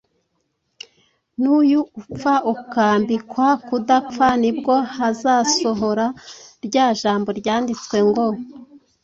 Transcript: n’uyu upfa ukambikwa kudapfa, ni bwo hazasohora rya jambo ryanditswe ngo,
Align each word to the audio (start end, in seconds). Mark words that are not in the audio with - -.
n’uyu 1.41 1.81
upfa 1.99 2.33
ukambikwa 2.53 3.47
kudapfa, 3.67 4.27
ni 4.41 4.51
bwo 4.57 4.75
hazasohora 4.95 6.05
rya 6.65 6.85
jambo 7.01 7.29
ryanditswe 7.39 7.97
ngo, 8.09 8.27